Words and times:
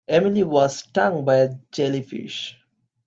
Emily 0.07 0.41
was 0.41 0.79
stung 0.79 1.25
by 1.25 1.35
a 1.35 1.53
jellyfish. 1.71 2.57